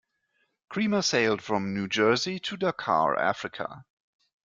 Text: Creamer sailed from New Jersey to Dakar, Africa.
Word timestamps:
Creamer 0.67 1.03
sailed 1.03 1.43
from 1.43 1.75
New 1.75 1.87
Jersey 1.87 2.39
to 2.39 2.57
Dakar, 2.57 3.15
Africa. 3.19 3.85